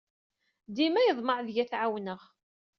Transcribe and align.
Dima 0.75 1.01
iḍemmeɛ 1.03 1.39
deg-i 1.47 1.61
ad 1.63 1.67
t-ɛawneɣ. 1.71 2.21